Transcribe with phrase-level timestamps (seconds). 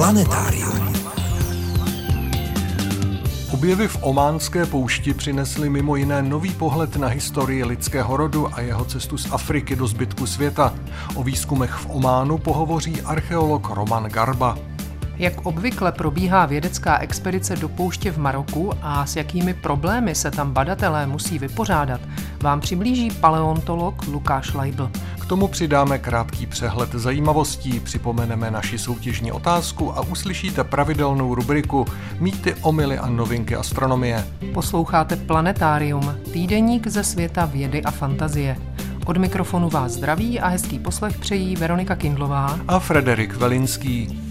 [0.00, 0.92] Planetárium.
[3.52, 8.84] Objevy v ománské poušti přinesly mimo jiné nový pohled na historii lidského rodu a jeho
[8.84, 10.74] cestu z Afriky do zbytku světa.
[11.14, 14.58] O výzkumech v Ománu pohovoří archeolog Roman Garba.
[15.20, 20.52] Jak obvykle probíhá vědecká expedice do pouště v Maroku a s jakými problémy se tam
[20.52, 22.00] badatelé musí vypořádat,
[22.42, 24.90] vám přiblíží paleontolog Lukáš Leibl.
[25.20, 31.86] K tomu přidáme krátký přehled zajímavostí, připomeneme naši soutěžní otázku a uslyšíte pravidelnou rubriku
[32.20, 34.24] Mýty, omily a novinky astronomie.
[34.54, 38.56] Posloucháte Planetárium, týdeník ze světa vědy a fantazie.
[39.06, 44.29] Od mikrofonu vás zdraví a hezký poslech přejí Veronika Kindlová a Frederik Velinský.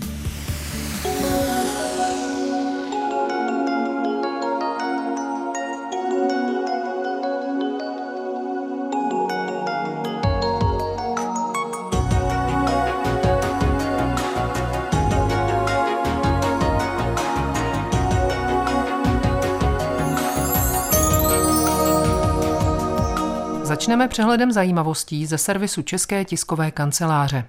[23.99, 27.45] Začneme přehledem zajímavostí ze servisu České tiskové kanceláře.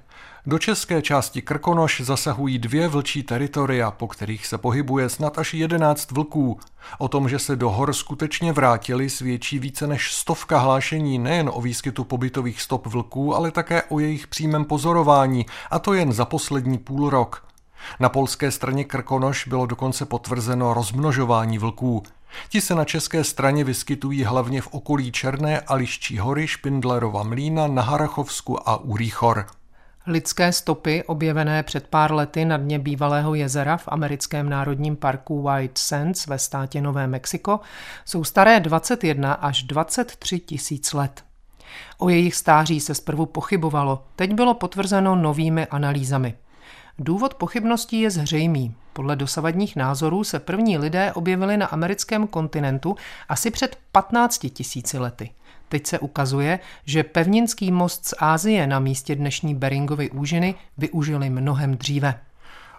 [0.46, 6.10] Do české části Krkonoš zasahují dvě vlčí teritoria, po kterých se pohybuje snad až 11
[6.10, 6.60] vlků.
[6.98, 11.60] O tom, že se do hor skutečně vrátili, svědčí více než stovka hlášení nejen o
[11.60, 16.78] výskytu pobytových stop vlků, ale také o jejich přímém pozorování, a to jen za poslední
[16.78, 17.46] půl rok.
[18.00, 22.02] Na polské straně Krkonoš bylo dokonce potvrzeno rozmnožování vlků.
[22.48, 27.66] Ti se na české straně vyskytují hlavně v okolí Černé a Liščí hory, Špindlerova mlína,
[27.66, 28.96] na Harachovsku a u.
[30.06, 35.78] Lidské stopy, objevené před pár lety na dně bývalého jezera v americkém národním parku White
[35.78, 37.60] Sands ve státě Nové Mexiko,
[38.04, 41.24] jsou staré 21 až 23 tisíc let.
[41.98, 46.34] O jejich stáří se zprvu pochybovalo, teď bylo potvrzeno novými analýzami–
[47.02, 48.74] Důvod pochybností je zřejmý.
[48.92, 52.96] Podle dosavadních názorů se první lidé objevili na americkém kontinentu
[53.28, 55.30] asi před 15 tisíci lety.
[55.68, 61.76] Teď se ukazuje, že pevninský most z Ázie na místě dnešní Beringovy úžiny využili mnohem
[61.76, 62.20] dříve.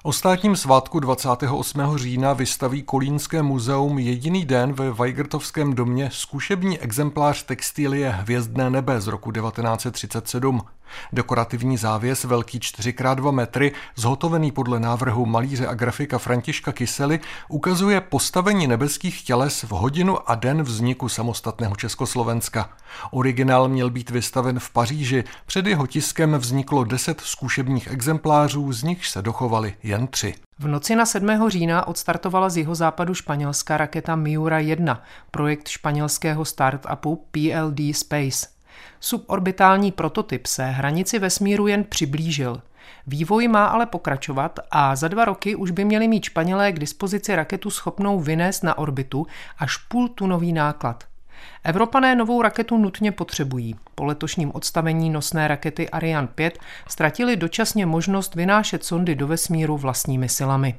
[0.03, 1.97] O státním svátku 28.
[1.97, 9.07] října vystaví Kolínské muzeum jediný den ve Weigertovském domě zkušební exemplář textilie Hvězdné nebe z
[9.07, 10.61] roku 1937.
[11.13, 17.19] Dekorativní závěs velký 4x2 metry, zhotovený podle návrhu malíře a grafika Františka Kysely,
[17.49, 22.69] ukazuje postavení nebeských těles v hodinu a den vzniku samostatného Československa.
[23.11, 29.07] Originál měl být vystaven v Paříži, před jeho tiskem vzniklo 10 zkušebních exemplářů, z nich
[29.07, 30.33] se dochovali jen tři.
[30.59, 31.49] V noci na 7.
[31.49, 38.47] října odstartovala z jeho západu španělská raketa Miura 1, projekt španělského startupu PLD Space.
[38.99, 42.61] Suborbitální prototyp se hranici vesmíru jen přiblížil.
[43.07, 47.35] Vývoj má ale pokračovat a za dva roky už by měli mít Španělé k dispozici
[47.35, 49.27] raketu schopnou vynést na orbitu
[49.57, 51.03] až půl tunový náklad.
[51.63, 53.75] Evropané novou raketu nutně potřebují.
[53.95, 60.29] Po letošním odstavení nosné rakety Ariane 5 ztratili dočasně možnost vynášet sondy do vesmíru vlastními
[60.29, 60.75] silami.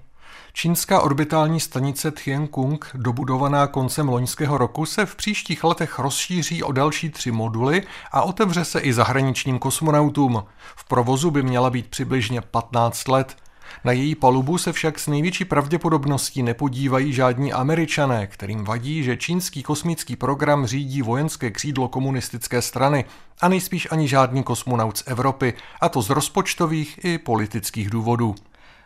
[0.53, 7.11] Čínská orbitální stanice Tiangong, dobudovaná koncem loňského roku, se v příštích letech rozšíří o další
[7.11, 7.83] tři moduly
[8.13, 10.45] a otevře se i zahraničním kosmonautům.
[10.77, 13.37] V provozu by měla být přibližně 15 let.
[13.85, 19.63] Na její palubu se však s největší pravděpodobností nepodívají žádní američané, kterým vadí, že čínský
[19.63, 23.05] kosmický program řídí vojenské křídlo komunistické strany
[23.41, 28.35] a nejspíš ani žádný kosmonaut z Evropy, a to z rozpočtových i politických důvodů.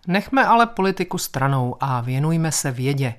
[0.06, 3.15] Nechme ale politiku stranou a věnujme se vědě.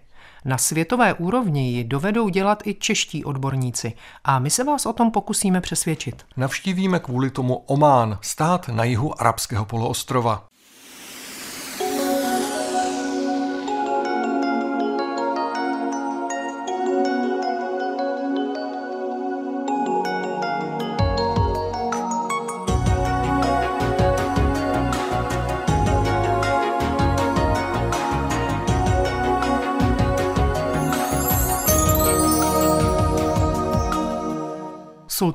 [0.45, 3.93] Na světové úrovni ji dovedou dělat i čeští odborníci
[4.23, 6.25] a my se vás o tom pokusíme přesvědčit.
[6.37, 10.45] Navštívíme kvůli tomu Omán, stát na jihu arabského poloostrova.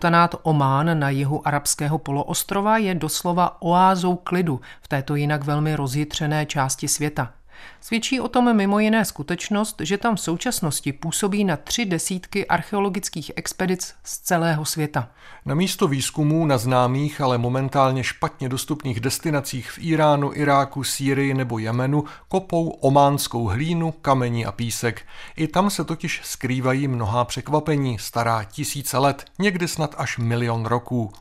[0.02, 6.46] Sultanát Omán na jihu arabského poloostrova je doslova oázou klidu v této jinak velmi rozjitřené
[6.46, 7.32] části světa.
[7.80, 13.32] Svědčí o tom mimo jiné skutečnost, že tam v současnosti působí na tři desítky archeologických
[13.36, 15.08] expedic z celého světa.
[15.46, 21.58] Na místo výzkumů na známých, ale momentálně špatně dostupných destinacích v Iránu, Iráku, Sýrii nebo
[21.58, 25.02] Jemenu kopou ománskou hlínu, kamení a písek.
[25.36, 31.12] I tam se totiž skrývají mnohá překvapení, stará tisíce let, někdy snad až milion roků.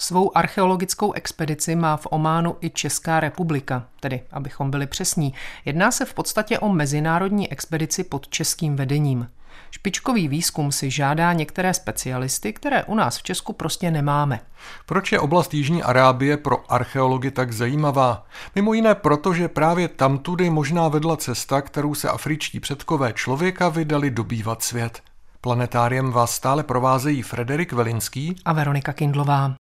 [0.00, 5.34] Svou archeologickou expedici má v Ománu i Česká republika, tedy abychom byli přesní.
[5.64, 9.28] Jedná se v podstatě o mezinárodní expedici pod českým vedením.
[9.70, 14.40] Špičkový výzkum si žádá některé specialisty, které u nás v Česku prostě nemáme.
[14.86, 18.26] Proč je oblast Jižní Arábie pro archeology tak zajímavá?
[18.54, 24.10] Mimo jiné proto, že právě tamtudy možná vedla cesta, kterou se afričtí předkové člověka vydali
[24.10, 25.02] dobývat svět.
[25.40, 29.54] Planetáriem vás stále provázejí Frederik Velinský a Veronika Kindlová.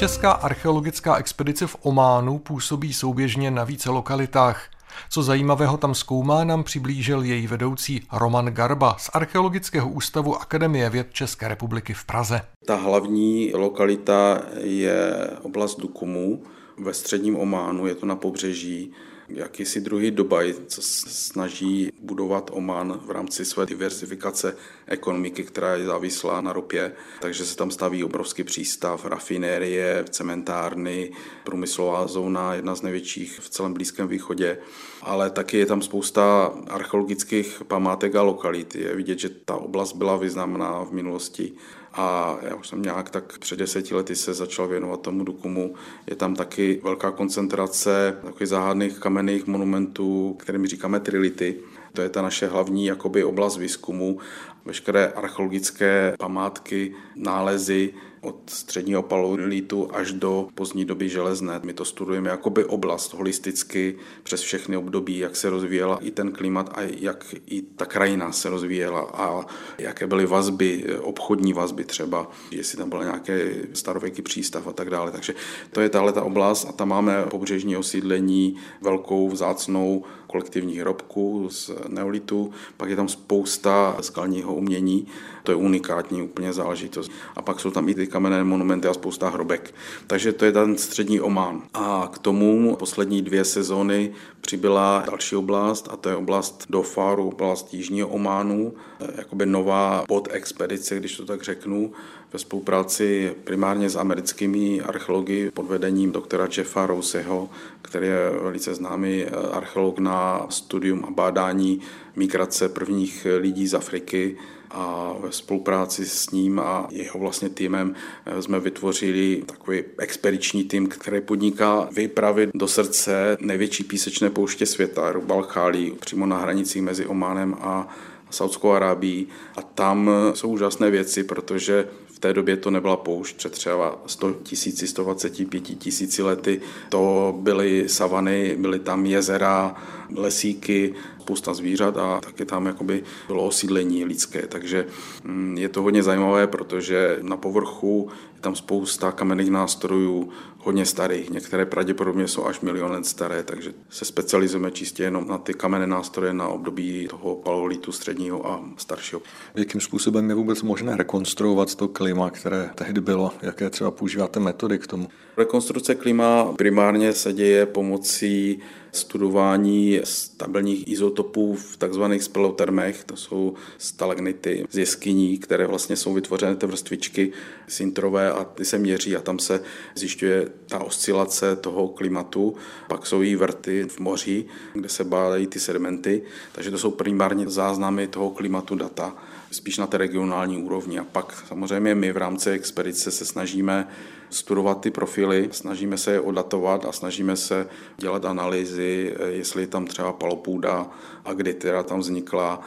[0.00, 4.70] Česká archeologická expedice v Ománu působí souběžně na více lokalitách.
[5.10, 11.12] Co zajímavého tam zkoumá, nám přiblížil její vedoucí Roman Garba z Archeologického ústavu Akademie věd
[11.12, 12.40] České republiky v Praze.
[12.66, 15.12] Ta hlavní lokalita je
[15.42, 16.42] oblast Dukumu
[16.78, 18.92] ve středním Ománu, je to na pobřeží
[19.34, 24.56] jakýsi druhý Dubaj, co snaží budovat Oman v rámci své diversifikace
[24.86, 26.92] ekonomiky, která je závislá na ropě.
[27.20, 31.12] Takže se tam staví obrovský přístav, rafinérie, cementárny,
[31.44, 34.58] průmyslová zóna, jedna z největších v celém Blízkém východě.
[35.02, 38.74] Ale taky je tam spousta archeologických památek a lokalit.
[38.74, 41.52] Je vidět, že ta oblast byla významná v minulosti
[41.92, 45.74] a já už jsem nějak tak před deseti lety se začal věnovat tomu Dukumu.
[46.06, 51.56] Je tam taky velká koncentrace takových záhadných kamenných monumentů, kterými říkáme trility.
[51.92, 54.18] To je ta naše hlavní jakoby oblast výzkumu.
[54.64, 61.60] Veškeré archeologické památky, nálezy od středního paleolitu až do pozdní doby železné.
[61.64, 66.70] My to studujeme jakoby oblast holisticky přes všechny období, jak se rozvíjela i ten klimat
[66.74, 69.46] a jak i ta krajina se rozvíjela a
[69.78, 73.32] jaké byly vazby, obchodní vazby třeba, jestli tam byl nějaký
[73.72, 75.10] starověký přístav a tak dále.
[75.10, 75.34] Takže
[75.72, 81.70] to je tahle ta oblast a tam máme pobřežní osídlení, velkou vzácnou kolektivních hrobků z
[81.88, 85.06] neolitu, pak je tam spousta skalního umění,
[85.42, 87.10] to je unikátní úplně záležitost.
[87.36, 89.74] A pak jsou tam i ty kamenné monumenty a spousta hrobek.
[90.06, 91.62] Takže to je ten střední Omán.
[91.74, 94.12] A k tomu poslední dvě sezóny
[94.50, 98.74] přibyla další oblast a to je oblast Dofaru, oblast Jižního Ománu,
[99.16, 101.92] jakoby nová expedice, když to tak řeknu,
[102.32, 107.48] ve spolupráci primárně s americkými archeology pod vedením doktora Jeffa Rouseho,
[107.82, 111.80] který je velice známý archeolog na studium a bádání
[112.16, 114.36] migrace prvních lidí z Afriky
[114.70, 117.94] a ve spolupráci s ním a jeho vlastně týmem
[118.26, 125.12] eh, jsme vytvořili takový expediční tým, který podniká vypravit do srdce největší písečné pouště světa,
[125.12, 127.88] Rubal Khali, přímo na hranicích mezi Ománem a
[128.30, 129.28] Saudskou Arábií.
[129.56, 134.32] A tam jsou úžasné věci, protože v té době to nebyla poušť, před třeba 100
[134.32, 136.60] tisíci, 125 tisíci lety.
[136.88, 139.74] To byly savany, byly tam jezera,
[140.14, 144.46] lesíky, spousta zvířat a taky tam jakoby bylo osídlení lidské.
[144.46, 144.86] Takže
[145.24, 150.28] mm, je to hodně zajímavé, protože na povrchu je tam spousta kamenných nástrojů,
[150.58, 151.30] hodně starých.
[151.30, 155.86] Některé pravděpodobně jsou až milion let staré, takže se specializujeme čistě jenom na ty kamenné
[155.86, 159.22] nástroje na období toho paleolitu středního a staršího.
[159.54, 163.32] Jakým způsobem je vůbec možné rekonstruovat to klima, které tehdy bylo?
[163.42, 165.08] Jaké třeba používáte metody k tomu?
[165.40, 168.58] Rekonstrukce klima primárně se děje pomocí
[168.92, 176.56] studování stabilních izotopů v takzvaných spelotermech, to jsou stalagnity z jeskyní, které vlastně jsou vytvořené
[176.56, 177.32] ty vrstvičky
[177.70, 179.60] sintrové a ty se měří a tam se
[179.94, 182.54] zjišťuje ta oscilace toho klimatu.
[182.88, 186.22] Pak jsou i vrty v moři, kde se bádají ty sedimenty,
[186.52, 189.16] takže to jsou primárně záznamy toho klimatu data
[189.50, 190.98] spíš na té regionální úrovni.
[190.98, 193.88] A pak samozřejmě my v rámci expedice se snažíme
[194.30, 199.86] studovat ty profily, snažíme se je odatovat a snažíme se dělat analýzy, jestli je tam
[199.86, 200.90] třeba palopůda
[201.24, 202.60] a kdy teda tam vznikla,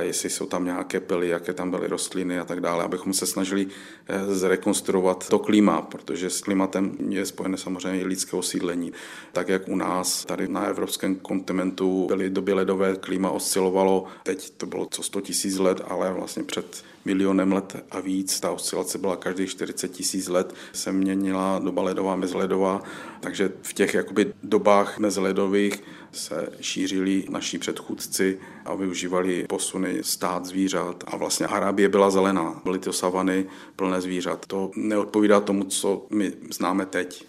[0.00, 3.66] jestli jsou tam nějaké pily, jaké tam byly rostliny a tak dále, abychom se snažili
[4.06, 8.92] eh, zrekonstruovat to klima, protože s klimatem je spojené samozřejmě i lidské osídlení.
[9.32, 14.66] Tak jak u nás tady na evropském kontinentu byly doby ledové, klima oscilovalo, teď to
[14.66, 18.40] bylo co 100 tisíc let, ale vlastně před milionem let a víc.
[18.40, 22.82] Ta oscilace byla každých 40 tisíc let, se měnila doba ledová, mezledová,
[23.20, 31.04] takže v těch jakoby dobách mezledových se šířili naši předchůdci a využívali posuny stát zvířat.
[31.06, 34.46] A vlastně Arábie byla zelená, byly to savany plné zvířat.
[34.46, 37.24] To neodpovídá tomu, co my známe teď.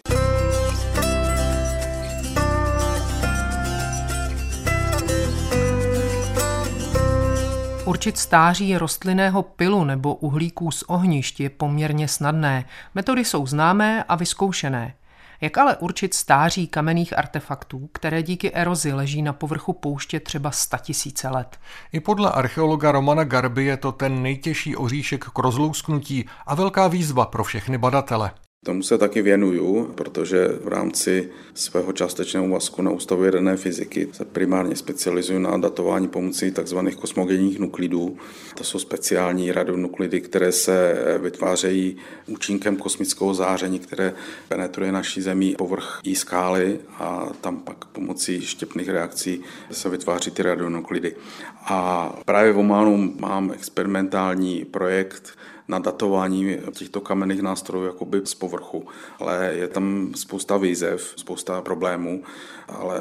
[7.90, 12.64] Určit stáří rostlinného pilu nebo uhlíků z ohnišť je poměrně snadné.
[12.94, 14.94] Metody jsou známé a vyzkoušené.
[15.40, 21.28] Jak ale určit stáří kamenných artefaktů, které díky erozi leží na povrchu pouště třeba tisíce
[21.28, 21.58] let?
[21.92, 27.26] I podle archeologa Romana Garby je to ten nejtěžší oříšek k rozlousknutí a velká výzva
[27.26, 28.30] pro všechny badatele.
[28.64, 34.24] Tomu se taky věnuju, protože v rámci svého částečného úvazku na Ústavu jaderné fyziky se
[34.24, 36.78] primárně specializuju na datování pomocí tzv.
[37.00, 38.16] kosmogenních nuklidů.
[38.54, 44.14] To jsou speciální radionuklidy, které se vytvářejí účinkem kosmického záření, které
[44.48, 49.40] penetruje naší zemí povrch jí skály a tam pak pomocí štěpných reakcí
[49.70, 51.16] se vytváří ty radionuklidy.
[51.64, 55.38] A právě v Ománu mám experimentální projekt,
[55.70, 58.86] na datování těchto kamenných nástrojů jakoby z povrchu.
[59.18, 62.22] Ale je tam spousta výzev, spousta problémů,
[62.68, 63.00] ale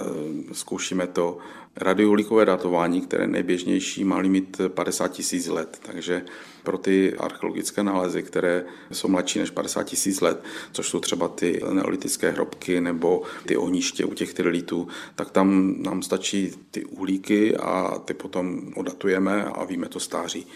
[0.51, 1.38] zkoušíme to.
[1.75, 6.25] Radiouhlíkové datování, které nejběžnější, má limit 50 tisíc let, takže
[6.63, 11.61] pro ty archeologické nálezy, které jsou mladší než 50 tisíc let, což jsou třeba ty
[11.71, 17.99] neolitické hrobky nebo ty ohniště u těch trilitů, tak tam nám stačí ty uhlíky a
[18.05, 20.47] ty potom odatujeme a víme to stáří.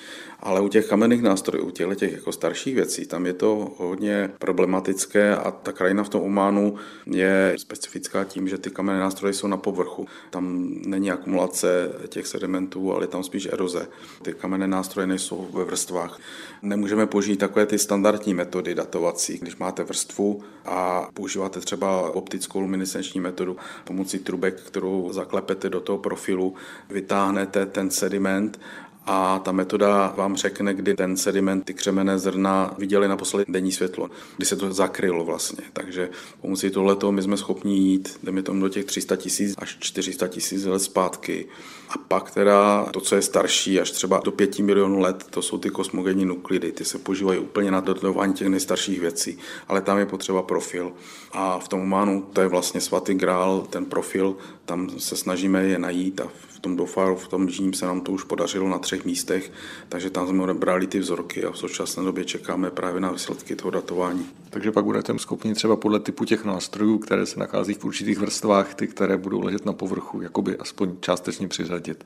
[0.46, 4.30] Ale u těch kamenných nástrojů, u těchto těch jako starších věcí, tam je to hodně
[4.40, 9.48] problematické a ta krajina v tom Ománu je specifická tím, že ty kamenné nástroje jsou
[9.48, 10.08] na povrchu.
[10.30, 13.88] Tam není akumulace těch sedimentů, ale je tam spíš eroze.
[14.22, 16.20] Ty kamenné nástroje nejsou ve vrstvách.
[16.62, 19.38] Nemůžeme použít takové ty standardní metody datovací.
[19.38, 25.98] Když máte vrstvu a používáte třeba optickou luminescenční metodu pomocí trubek, kterou zaklepete do toho
[25.98, 26.54] profilu,
[26.90, 28.60] vytáhnete ten sediment
[29.06, 34.10] a ta metoda vám řekne, kdy ten sediment, ty křemené zrna viděli naposledy denní světlo,
[34.38, 35.64] kdy se to zakrylo vlastně.
[35.74, 36.10] Takže
[36.42, 40.66] pomocí tohleto my jsme schopni jít, jdeme tomu do těch 300 tisíc až 400 tisíc
[40.66, 41.46] let zpátky.
[41.90, 45.58] A pak teda to, co je starší, až třeba do 5 milionů let, to jsou
[45.58, 46.72] ty kosmogenní nuklidy.
[46.72, 50.92] Ty se používají úplně na datování těch nejstarších věcí, ale tam je potřeba profil.
[51.32, 55.80] A v tom Ománu to je vlastně svatý grál, ten profil, tam se snažíme je
[55.80, 56.28] najít a
[56.64, 59.52] tom Dofaru, v tom jižním se nám to už podařilo na třech místech,
[59.90, 63.72] takže tam jsme brali ty vzorky a v současné době čekáme právě na výsledky toho
[63.72, 64.26] datování.
[64.50, 68.74] Takže pak budete schopni třeba podle typu těch nástrojů, které se nachází v určitých vrstvách,
[68.74, 72.06] ty, které budou ležet na povrchu, jakoby aspoň částečně přiřadit.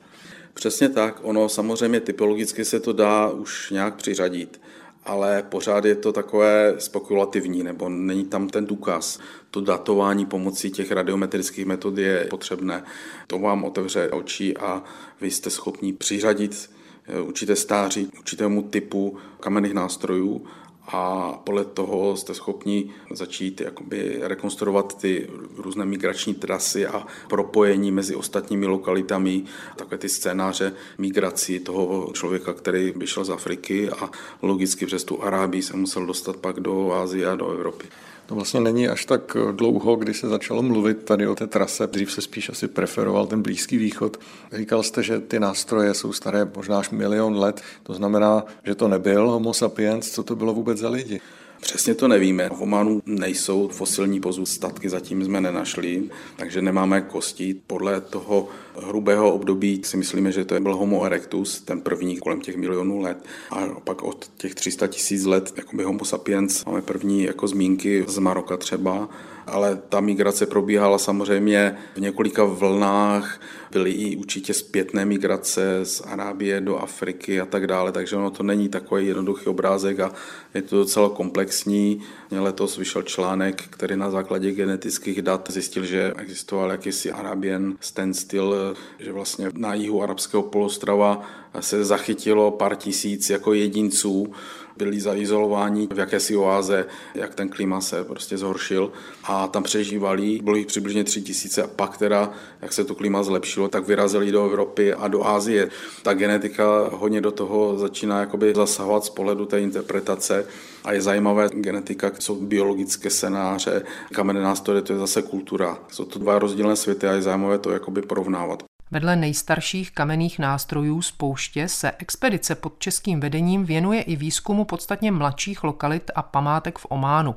[0.54, 4.60] Přesně tak, ono samozřejmě typologicky se to dá už nějak přiřadit
[5.04, 9.18] ale pořád je to takové spekulativní, nebo není tam ten důkaz.
[9.50, 12.82] To datování pomocí těch radiometrických metod je potřebné.
[13.26, 14.84] To vám otevře oči a
[15.20, 16.70] vy jste schopni přiřadit
[17.06, 20.46] eh, určité stáří, určitému typu kamenných nástrojů
[20.88, 28.14] a podle toho jste schopni začít jakoby rekonstruovat ty různé migrační trasy a propojení mezi
[28.14, 29.44] ostatními lokalitami,
[29.76, 34.10] takové ty scénáře migrací toho člověka, který by šel z Afriky a
[34.42, 37.86] logicky přes tu Arábii se musel dostat pak do Ázie a do Evropy.
[38.28, 41.86] To vlastně není až tak dlouho, kdy se začalo mluvit tady o té trase.
[41.86, 44.16] Dřív se spíš asi preferoval ten Blízký východ.
[44.52, 47.62] Říkal jste, že ty nástroje jsou staré možná až milion let.
[47.82, 50.10] To znamená, že to nebyl homo sapiens.
[50.10, 51.20] Co to bylo vůbec za lidi?
[51.60, 52.48] Přesně to nevíme.
[52.48, 56.02] V Ománu nejsou fosilní pozůstatky, zatím jsme nenašli,
[56.36, 57.56] takže nemáme kosti.
[57.66, 58.48] Podle toho
[58.82, 63.24] hrubého období si myslíme, že to byl Homo erectus, ten první kolem těch milionů let.
[63.50, 68.04] A pak od těch 300 tisíc let, jako by Homo sapiens, máme první jako zmínky
[68.08, 69.08] z Maroka třeba,
[69.48, 73.40] ale ta migrace probíhala samozřejmě v několika vlnách,
[73.70, 78.42] byly i určitě zpětné migrace z Arábie do Afriky a tak dále, takže ono to
[78.42, 80.12] není takový jednoduchý obrázek a
[80.54, 82.02] je to docela komplexní.
[82.30, 89.12] Letos vyšel článek, který na základě genetických dat zjistil, že existoval jakýsi Arabian standstill, že
[89.12, 91.22] vlastně na jihu arabského polostrava
[91.60, 94.32] se zachytilo pár tisíc jako jedinců,
[94.78, 98.92] byli zaizolováni v jakési oáze, jak ten klima se prostě zhoršil
[99.24, 102.30] a tam přežívali, bylo jich přibližně tři tisíce a pak teda,
[102.62, 105.70] jak se to klima zlepšilo, tak vyrazili do Evropy a do Ázie.
[106.02, 110.46] Ta genetika hodně do toho začíná jakoby zasahovat z pohledu té interpretace
[110.84, 113.82] a je zajímavé, genetika jsou biologické scénáře,
[114.12, 115.78] kamenné nástroje, to je zase kultura.
[115.92, 118.67] Jsou to dva rozdílné světy a je zajímavé to jakoby porovnávat.
[118.90, 125.12] Vedle nejstarších kamenných nástrojů z pouště se expedice pod českým vedením věnuje i výzkumu podstatně
[125.12, 127.34] mladších lokalit a památek v Ománu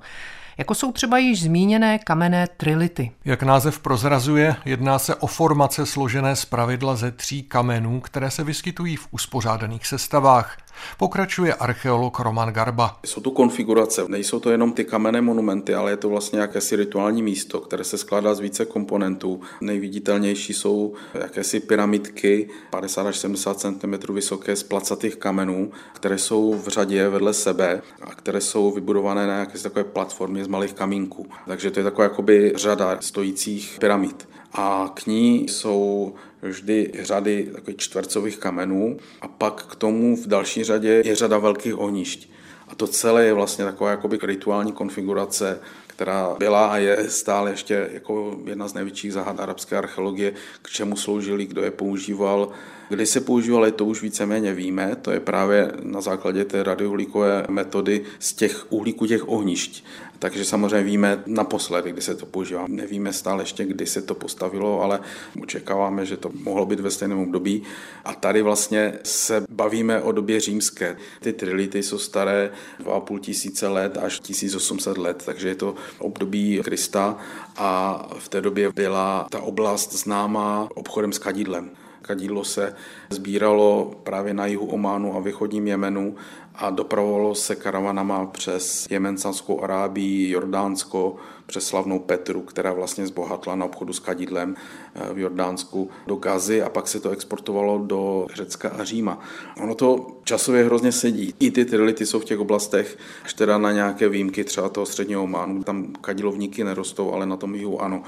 [0.58, 3.12] jako jsou třeba již zmíněné kamenné trility.
[3.26, 8.44] Jak název prozrazuje, jedná se o formace složené z pravidla ze tří kamenů, které se
[8.44, 10.58] vyskytují v uspořádaných sestavách.
[10.98, 12.98] Pokračuje archeolog Roman Garba.
[13.06, 17.24] Jsou tu konfigurace, nejsou to jenom ty kamenné monumenty, ale je to vlastně jakési rituální
[17.24, 19.42] místo, které se skládá z více komponentů.
[19.62, 26.68] Nejviditelnější jsou jakési pyramidky 50 až 70 cm vysoké z placatých kamenů, které jsou v
[26.68, 31.26] řadě vedle sebe a které jsou vybudované na jakési takové platformě z malých kamínků.
[31.48, 37.78] Takže to je taková jakoby řada stojících pyramid a k ní jsou vždy řady takových
[37.78, 42.30] čtvercových kamenů a pak k tomu v další řadě je řada velkých ohnišť.
[42.68, 47.90] A to celé je vlastně taková jakoby rituální konfigurace, která byla a je stále ještě
[47.94, 52.52] jako jedna z největších záhad arabské archeologie, k čemu sloužili, kdo je používal.
[52.92, 58.04] Kdy se používali, to už víceméně víme, to je právě na základě té radiouhlíkové metody
[58.20, 59.84] z těch uhlíků těch ohnišť.
[60.20, 62.66] Takže samozřejmě víme naposledy, kdy se to používá.
[62.68, 65.00] Nevíme stále ještě, kdy se to postavilo, ale
[65.42, 67.64] očekáváme, že to mohlo být ve stejném období.
[68.06, 70.98] A tady vlastně se bavíme o době římské.
[71.20, 72.52] Ty trility jsou staré
[72.84, 77.18] 2,5 tisíce let až 1800 let, takže je to období Krista
[77.58, 81.72] a v té době byla ta oblast známá obchodem s kadidlem.
[82.12, 82.76] Kadidlo se
[83.10, 86.16] sbíralo právě na jihu Ománu a východním Jemenu
[86.56, 91.16] a dopravovalo se karavanama přes Jemensanskou Arábii, Jordánsko,
[91.46, 94.56] přes slavnou Petru, která vlastně zbohatla na obchodu s kadidlem
[94.96, 99.20] eh, v Jordánsku do Gazy a pak se to exportovalo do Řecka a Říma.
[99.62, 101.34] Ono to časově hrozně sedí.
[101.40, 105.24] I ty trility jsou v těch oblastech, až teda na nějaké výjimky třeba toho středního
[105.24, 108.04] Ománu, tam kadilovníky nerostou, ale na tom jihu ano.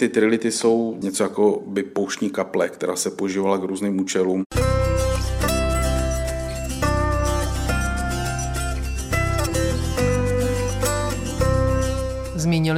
[0.00, 4.42] Ty trility jsou něco jako by pouštní kaple, která se používala k různým účelům.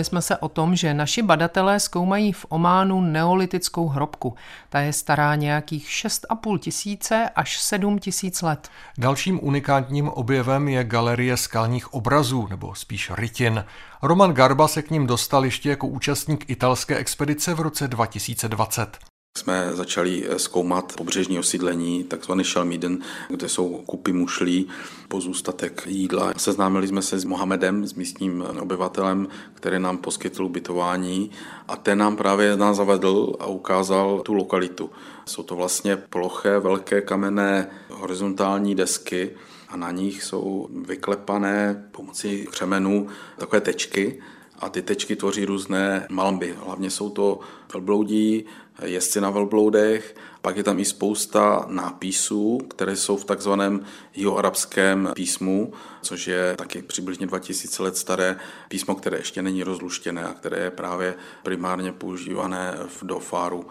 [0.03, 4.35] Zmínili jsme se o tom, že naši badatelé zkoumají v Ománu neolitickou hrobku.
[4.69, 8.69] Ta je stará nějakých 6,5 tisíce až 7 tisíc let.
[8.99, 13.65] Dalším unikátním objevem je galerie skalních obrazů, nebo spíš rytin.
[14.03, 19.12] Roman Garba se k ním dostal ještě jako účastník italské expedice v roce 2020
[19.43, 22.99] jsme začali eh, zkoumat pobřežní osídlení, takzvaný Shalmiden,
[23.29, 24.69] kde jsou kupy mušlí,
[25.09, 26.33] pozůstatek jídla.
[26.37, 31.31] Seznámili jsme se s Mohamedem, s místním obyvatelem, který nám poskytl ubytování
[31.69, 34.91] a ten nám právě nás zavedl a ukázal tu lokalitu.
[35.27, 39.31] Jsou to vlastně ploché, velké kamenné horizontální desky,
[39.69, 43.07] a na nich jsou vyklepané pomocí křemenů
[43.39, 44.23] takové tečky
[44.63, 46.57] a ty tečky tvoří různé malby.
[46.65, 47.41] Hlavně jsou to
[47.73, 48.45] velbloudí,
[48.85, 55.73] jezdci na velbloudech, pak je tam i spousta nápisů, které jsou v takzvaném jihoarabském písmu,
[56.03, 58.37] což je taky přibližně 2000 let staré
[58.69, 63.67] písmo, které ještě není rozluštěné a které je právě primárně používané v Dofáru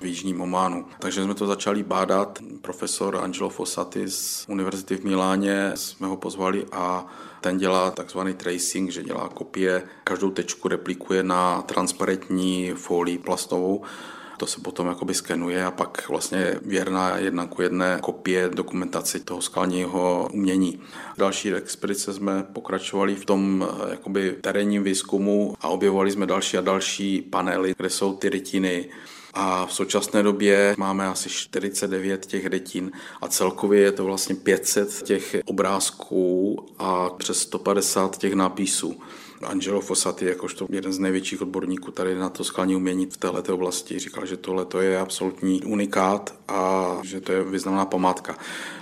[0.00, 0.86] v Jižním Ománu.
[0.98, 2.38] Takže jsme to začali bádat.
[2.62, 7.06] Profesor Angelo Fossati z Univerzity v Miláně jsme ho pozvali a
[7.40, 13.84] ten dělá takzvaný tracing, že dělá kopie, každou tečku replikuje na transparentní folii plastovou
[14.36, 19.42] to se potom jakoby skenuje a pak vlastně věrná jedna ku jedné kopie dokumentaci toho
[19.42, 20.80] skalního umění.
[21.18, 26.60] Další expedice jsme pokračovali v tom eh, jakoby terénním výzkumu a objevovali jsme další a
[26.60, 28.88] další panely, kde jsou ty rytiny,
[29.38, 35.02] a v současné době máme asi 49 těch retin a celkově je to vlastně 500
[35.02, 39.00] těch obrázků a přes 150 těch nápisů.
[39.42, 43.98] Angelo Fossati, jakožto jeden z největších odborníků tady na to skalní umění v této oblasti,
[43.98, 48.38] říkal, že tohle je absolutní unikát a že to je významná památka.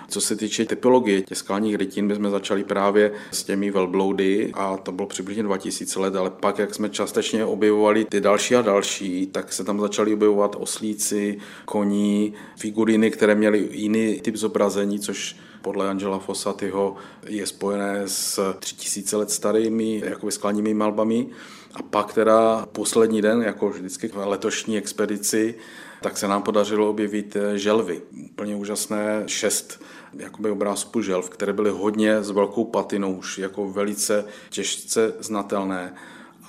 [0.08, 4.76] Co se týče typologie těch skalních rytin, my jsme začali právě s těmi velbloudy a
[4.76, 9.26] to bylo přibližně 2000 let, ale pak, jak jsme částečně objevovali ty další a další,
[9.26, 15.88] tak se tam začaly objevovat oslíci, koní, figuriny, které měly jiný typ zobrazení, což podle
[15.88, 16.96] Angela Fossatiho
[17.26, 21.26] je spojené s 3000 let starými jakoby skalními malbami.
[21.74, 25.54] A pak teda poslední den, jako vždycky v letošní expedici,
[26.02, 28.02] tak se nám podařilo objevit želvy.
[28.30, 29.82] Úplně úžasné šest
[30.14, 35.94] jakoby obrázků želv, které byly hodně s velkou patinou, už jako velice těžce znatelné.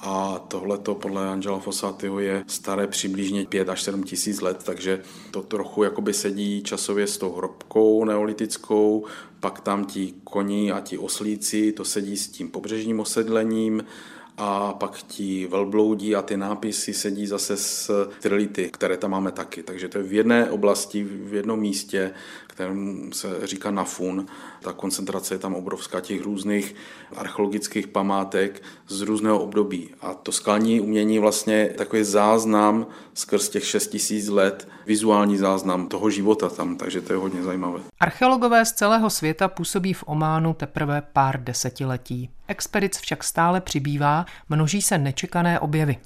[0.07, 5.01] A tohle to podle Angela Fossatiho je staré přibližně 5 až 7 tisíc let, takže
[5.31, 9.05] to trochu jakoby sedí časově s tou hrobkou neolitickou,
[9.39, 13.83] pak tam ti koní a ti oslíci, to sedí s tím pobřežním osedlením
[14.37, 19.63] a pak ti velbloudí a ty nápisy sedí zase s trility, které tam máme taky.
[19.63, 22.13] Takže to je v jedné oblasti, v jednom místě,
[22.47, 24.25] kterému se říká Nafun.
[24.65, 26.75] Ta koncentrace je tam obrovská těch různých
[27.15, 29.89] archeologických památek z různého období.
[30.01, 36.09] A to skalní umění vlastně takový záznam skrz těch 6 tisíc let, vizuální záznam toho
[36.09, 37.79] života tam, takže to je hodně zajímavé.
[37.99, 42.29] Archeologové z celého světa působí v Ománu teprve pár desetiletí.
[42.47, 45.97] Expedic však stále přibývá, množí se nečekané objevy.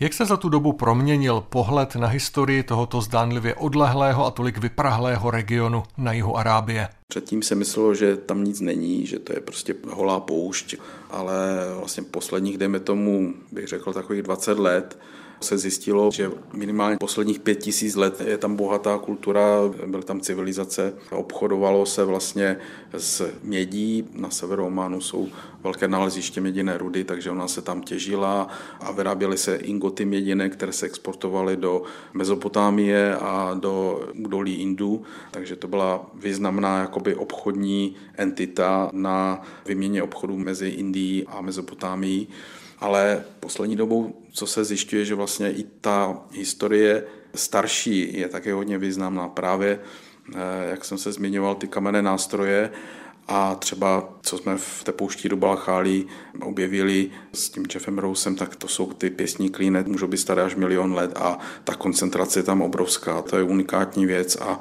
[0.00, 5.30] Jak se za tu dobu proměnil pohled na historii tohoto zdánlivě odlehlého a tolik vyprahlého
[5.30, 6.88] regionu na jihu Arábie?
[7.12, 10.74] Předtím se myslelo, že tam nic není, že to je prostě holá poušť,
[11.10, 11.36] ale
[11.76, 14.98] vlastně posledních, dejme tomu, bych řekl takových 20 let,
[15.40, 19.44] se zjistilo, že minimálně posledních pět tisíc let je tam bohatá kultura,
[19.86, 22.56] byly tam civilizace, obchodovalo se vlastně
[22.96, 25.28] s mědí, na severu Ománu jsou
[25.62, 28.48] velké naleziště měděné rudy, takže ona se tam těžila.
[28.80, 31.82] A vyráběly se ingoty měděné, které se exportovaly do
[32.14, 40.38] Mezopotámie a do údolí Indů, takže to byla významná jakoby obchodní entita na vyměně obchodu
[40.38, 42.28] mezi Indií a Mezopotámií
[42.80, 48.78] ale poslední dobou, co se zjišťuje, že vlastně i ta historie starší je také hodně
[48.78, 49.28] významná.
[49.28, 49.80] Právě,
[50.34, 52.70] eh, jak jsem se zmiňoval, ty kamenné nástroje
[53.28, 56.06] a třeba, co jsme v té pouští do Balchálí
[56.42, 60.54] objevili s tím Jeffem Rousem, tak to jsou ty pěstní klíny, můžou být staré až
[60.54, 63.22] milion let a ta koncentrace je tam obrovská.
[63.22, 64.60] To je unikátní věc a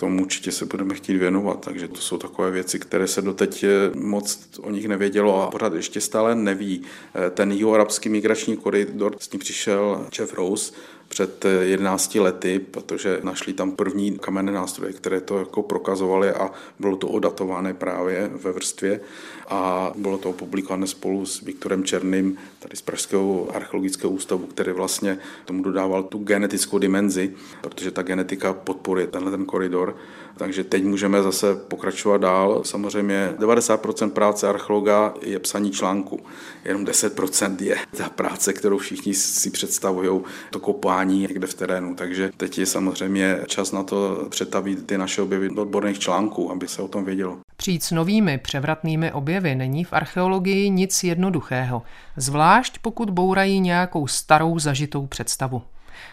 [0.00, 1.60] tomu určitě se budeme chtít věnovat.
[1.60, 5.74] Takže to jsou takové věci, které se doteď eh, moc o nich nevědělo a pořád
[5.74, 6.82] ještě stále neví.
[7.14, 10.72] Eh, ten jihoarabský migrační koridor, s ním přišel Jeff Rose,
[11.08, 16.50] před 11 eh, lety, protože našli tam první kamenné nástroje, které to jako prokazovaly a
[16.78, 19.00] bylo to odatované právě ve vrstvě
[19.48, 25.18] a bylo to opublikované spolu s Viktorem Černým, tady z Pražského archeologického ústavu, který vlastně
[25.44, 29.96] tomu dodával tu genetickou dimenzi, protože ta genetika podporuje tenhle ten koridor.
[30.36, 32.64] Takže teď můžeme zase pokračovat dál.
[32.64, 36.20] Samozřejmě 90% práce archeologa je psaní článku,
[36.64, 41.94] jenom 10% je ta práce, kterou všichni si představují, to kopání někde v terénu.
[41.94, 46.68] Takže teď je samozřejmě čas na to přetavit ty naše objevy do odborných článků, aby
[46.68, 47.45] se o tom vědělo.
[47.66, 51.82] Přijít s novými převratnými objevy není v archeologii nic jednoduchého,
[52.16, 55.62] zvlášť pokud bourají nějakou starou zažitou představu.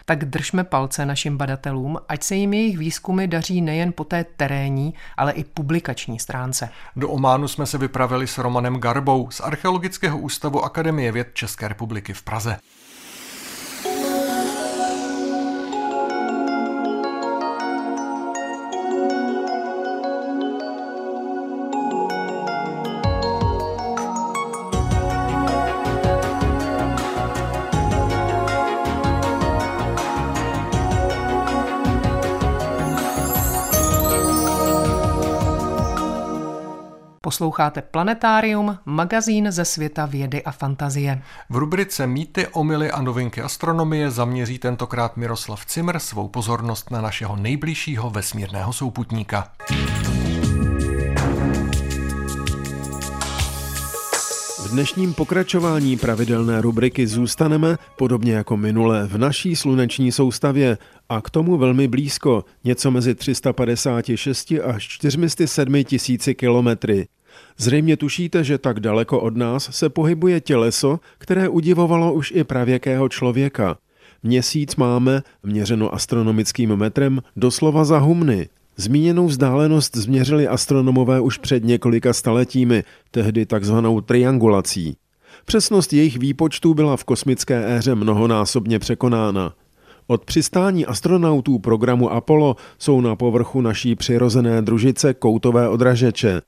[0.04, 4.94] Tak držme palce našim badatelům, ať se jim jejich výzkumy daří nejen po té terénní,
[5.16, 6.68] ale i publikační stránce.
[6.96, 12.12] Do Ománu jsme se vypravili s Romanem Garbou z Archeologického ústavu Akademie věd České republiky
[12.12, 12.56] v Praze.
[37.34, 41.22] Posloucháte Planetárium, magazín ze světa vědy a fantazie.
[41.50, 47.36] V rubrice Mýty, omily a novinky astronomie zaměří tentokrát Miroslav Cimr svou pozornost na našeho
[47.36, 49.52] nejbližšího vesmírného souputníka.
[54.58, 61.30] V dnešním pokračování pravidelné rubriky zůstaneme, podobně jako minule, v naší sluneční soustavě a k
[61.30, 67.06] tomu velmi blízko, něco mezi 356 až 407 tisíci kilometry.
[67.58, 73.08] Zřejmě tušíte, že tak daleko od nás se pohybuje těleso, které udivovalo už i pravěkého
[73.08, 73.76] člověka.
[74.22, 78.48] Měsíc máme, měřeno astronomickým metrem, doslova za humny.
[78.76, 84.96] Zmíněnou vzdálenost změřili astronomové už před několika staletími, tehdy takzvanou triangulací.
[85.44, 89.54] Přesnost jejich výpočtů byla v kosmické éře mnohonásobně překonána.
[90.06, 96.40] Od přistání astronautů programu Apollo jsou na povrchu naší přirozené družice koutové odražeče.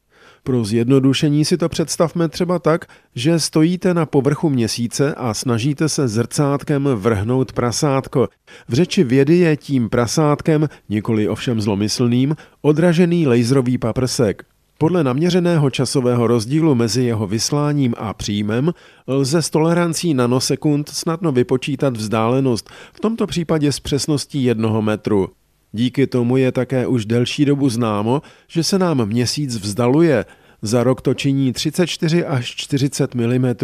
[0.47, 6.09] Pro zjednodušení si to představme třeba tak, že stojíte na povrchu měsíce a snažíte se
[6.09, 8.29] zrcátkem vrhnout prasátko.
[8.69, 14.45] V řeči vědy je tím prasátkem, nikoli ovšem zlomyslným, odražený laserový paprsek.
[14.79, 18.73] Podle naměřeného časového rozdílu mezi jeho vysláním a příjmem
[19.07, 25.29] lze s tolerancí nanosekund snadno vypočítat vzdálenost, v tomto případě s přesností jednoho metru.
[25.73, 30.25] Díky tomu je také už delší dobu známo, že se nám měsíc vzdaluje.
[30.63, 33.55] Za rok to činí 34 až 40 mm,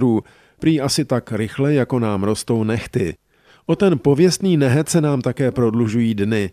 [0.58, 3.14] prý asi tak rychle, jako nám rostou nechty.
[3.66, 6.50] O ten pověstný nehet se nám také prodlužují dny.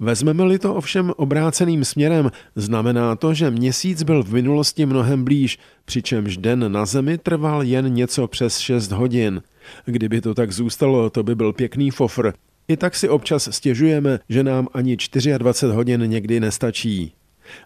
[0.00, 6.36] Vezmeme-li to ovšem obráceným směrem, znamená to, že měsíc byl v minulosti mnohem blíž, přičemž
[6.36, 9.42] den na Zemi trval jen něco přes 6 hodin.
[9.84, 12.32] Kdyby to tak zůstalo, to by byl pěkný fofr.
[12.68, 14.96] I tak si občas stěžujeme, že nám ani
[15.38, 17.12] 24 hodin někdy nestačí.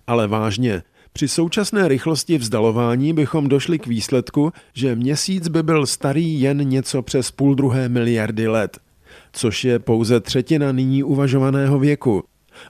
[0.07, 0.83] Ale vážně,
[1.13, 7.03] při současné rychlosti vzdalování bychom došli k výsledku, že měsíc by byl starý jen něco
[7.03, 8.79] přes půl druhé miliardy let,
[9.33, 12.25] což je pouze třetina nyní uvažovaného věku.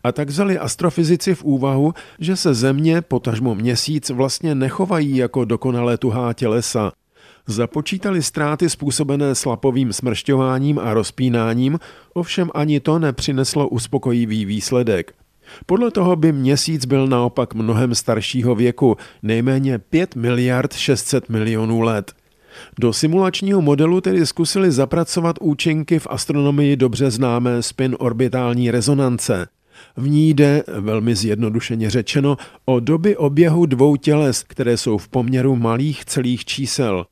[0.05, 5.99] A tak vzali astrofyzici v úvahu, že se Země, potažmo měsíc, vlastně nechovají jako dokonale
[5.99, 6.93] tuhá tělesa.
[7.47, 11.79] Započítali ztráty způsobené slapovým smršťováním a rozpínáním,
[12.15, 15.15] ovšem ani to nepřineslo uspokojivý výsledek.
[15.67, 22.13] Podle toho by měsíc byl naopak mnohem staršího věku, nejméně 5 miliard 600 milionů let.
[22.79, 29.49] Do simulačního modelu tedy zkusili zapracovat účinky v astronomii dobře známé spin orbitální rezonance.
[29.97, 35.57] V ní jde, velmi zjednodušeně řečeno, o doby oběhu dvou těles, které jsou v poměru
[35.57, 37.07] malých celých čísel.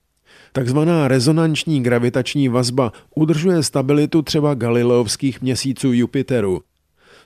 [0.57, 6.62] Takzvaná rezonanční gravitační vazba udržuje stabilitu třeba galileovských měsíců Jupiteru.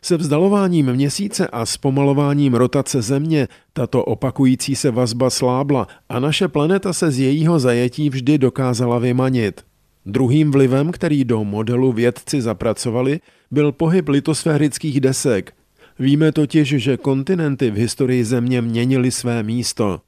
[0.02, 6.92] Se vzdalováním měsíce a zpomalováním rotace Země tato opakující se vazba slábla a naše planeta
[6.92, 9.64] se z jejího zajetí vždy dokázala vymanit.
[10.06, 15.52] Druhým vlivem, který do modelu vědci zapracovali, byl pohyb litosférických desek.
[15.98, 20.00] Víme totiž, že kontinenty v historii Země měnily své místo.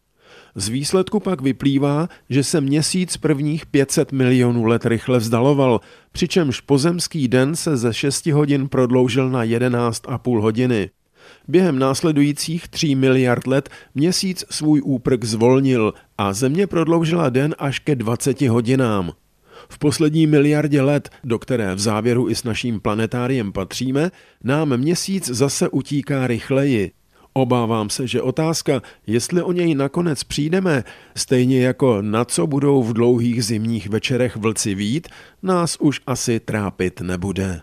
[0.54, 5.80] Z výsledku pak vyplývá, že se měsíc prvních 500 milionů let rychle vzdaloval,
[6.12, 10.90] přičemž pozemský den se ze 6 hodin prodloužil na 11,5 hodiny.
[11.48, 17.94] Během následujících 3 miliard let měsíc svůj úprk zvolnil a Země prodloužila den až ke
[17.94, 19.12] 20 hodinám.
[19.68, 24.10] V poslední miliardě let, do které v závěru i s naším planetáriem patříme,
[24.44, 26.92] nám měsíc zase utíká rychleji.
[27.32, 30.84] Obávám se, že otázka, jestli o něj nakonec přijdeme,
[31.16, 35.08] stejně jako na co budou v dlouhých zimních večerech vlci vít,
[35.42, 37.60] nás už asi trápit nebude.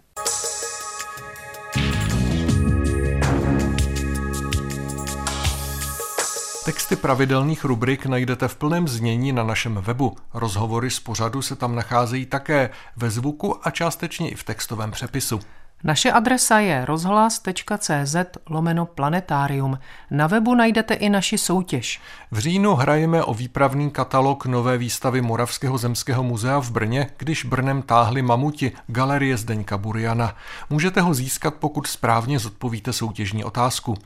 [6.65, 10.15] Texty pravidelných rubrik najdete v plném znění na našem webu.
[10.34, 15.39] Rozhovory z pořadu se tam nacházejí také ve zvuku a částečně i v textovém přepisu.
[15.84, 18.16] Naše adresa je rozhlas.cz
[18.50, 19.80] lomeno planetarium.
[20.12, 22.02] Na webu najdete i naši soutěž.
[22.32, 27.82] V říjnu hrajeme o výpravný katalog nové výstavy Moravského zemského muzea v Brně, když Brnem
[27.82, 30.36] táhli mamuti Galerie Zdeňka Buriana.
[30.70, 33.98] Můžete ho získat, pokud správně zodpovíte soutěžní otázku.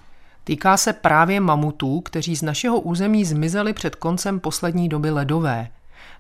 [0.44, 5.68] Týká se právě mamutů, kteří z našeho území zmizeli před koncem poslední doby ledové.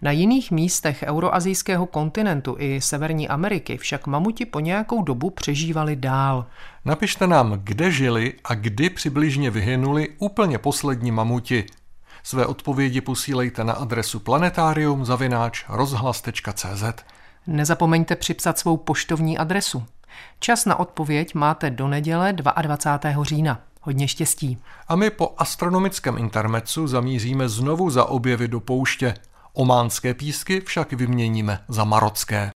[0.03, 6.45] Na jiných místech euroazijského kontinentu i Severní Ameriky však mamuti po nějakou dobu přežívali dál.
[6.85, 11.65] Napište nám, kde žili a kdy přibližně vyhynuli úplně poslední mamuti.
[12.23, 15.05] Své odpovědi posílejte na adresu planetarium
[15.69, 16.83] rozhlas.cz.
[17.47, 19.83] Nezapomeňte připsat svou poštovní adresu.
[20.39, 23.23] Čas na odpověď máte do neděle 22.
[23.23, 23.61] října.
[23.81, 24.57] Hodně štěstí.
[24.87, 29.13] A my po astronomickém intermecu zamíříme znovu za objevy do pouště.
[29.53, 32.51] Ománské písky však vyměníme za marocké.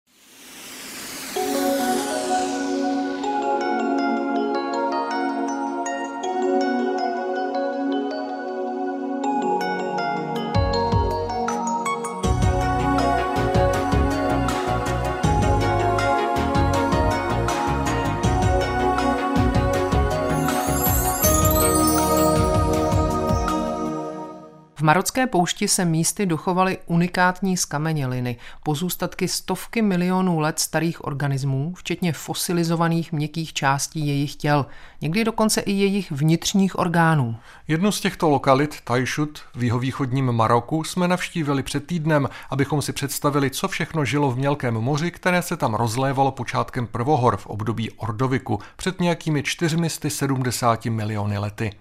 [24.85, 33.11] Marocké poušti se místy dochovaly unikátní skameněliny, pozůstatky stovky milionů let starých organismů, včetně fosilizovaných
[33.11, 34.65] měkkých částí jejich těl,
[35.01, 37.35] někdy dokonce i jejich vnitřních orgánů.
[37.67, 43.49] Jednu z těchto lokalit, Tajšut, v jihovýchodním Maroku, jsme navštívili před týdnem, abychom si představili,
[43.49, 48.59] co všechno žilo v mělkém moři, které se tam rozlévalo počátkem prvohor v období Ordoviku
[48.75, 51.71] před nějakými 470 miliony lety.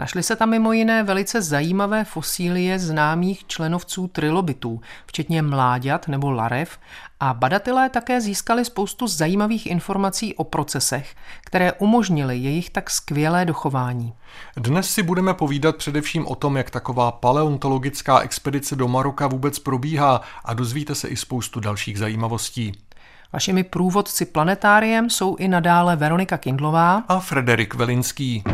[0.00, 6.78] Našly se tam mimo jiné velice zajímavé fosílie známých členovců trilobitů, včetně mláďat nebo larev,
[7.20, 14.12] a badatelé také získali spoustu zajímavých informací o procesech, které umožnily jejich tak skvělé dochování.
[14.56, 20.20] Dnes si budeme povídat především o tom, jak taková paleontologická expedice do Maroka vůbec probíhá
[20.44, 22.72] a dozvíte se i spoustu dalších zajímavostí.
[23.32, 28.44] Vašimi průvodci planetáriem jsou i nadále Veronika Kindlová a Frederik Velinský.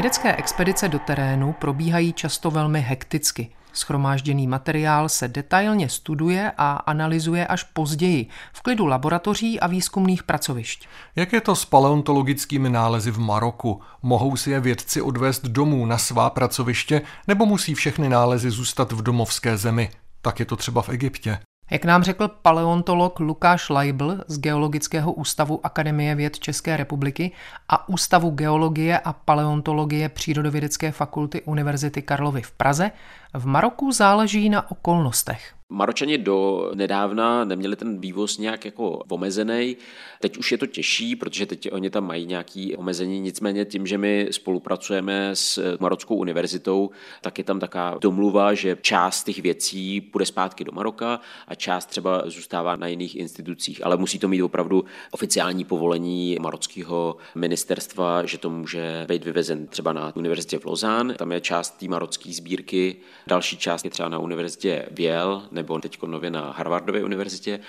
[0.00, 3.50] Vědecké expedice do terénu probíhají často velmi hekticky.
[3.72, 10.88] Schromážděný materiál se detailně studuje a analyzuje až později, v klidu laboratoří a výzkumných pracovišť.
[11.16, 13.80] Jak je to s paleontologickými nálezy v Maroku?
[14.02, 19.02] Mohou si je vědci odvést domů na svá pracoviště, nebo musí všechny nálezy zůstat v
[19.02, 19.90] domovské zemi?
[20.22, 21.38] Tak je to třeba v Egyptě.
[21.70, 27.32] Jak nám řekl paleontolog Lukáš Leibl z Geologického ústavu Akademie věd České republiky
[27.68, 32.90] a Ústavu geologie a paleontologie Přírodovědecké fakulty Univerzity Karlovy v Praze,
[33.34, 35.59] v Maroku záleží na okolnostech.
[35.70, 39.76] Maročani do nedávna neměli ten vývoz nějak jako omezený.
[40.20, 43.20] Teď už je to těžší, protože teď oni tam mají nějaké omezení.
[43.20, 49.24] Nicméně tím, že my spolupracujeme s Marockou univerzitou, tak je tam taková domluva, že část
[49.24, 53.86] těch věcí půjde zpátky do Maroka a část třeba zůstává na jiných institucích.
[53.86, 59.92] Ale musí to mít opravdu oficiální povolení marockého ministerstva, že to může být vyvezen třeba
[59.92, 61.14] na univerzitě v Lausanne.
[61.14, 66.02] Tam je část té marocké sbírky, další část je třeba na univerzitě Viel nebo teď
[66.02, 67.60] nově na Harvardově univerzitě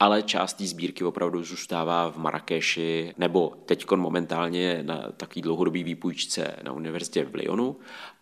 [0.00, 6.56] ale část té sbírky opravdu zůstává v Marrakeši nebo teď momentálně na takový dlouhodobý výpůjčce
[6.62, 7.76] na univerzitě v Lyonu,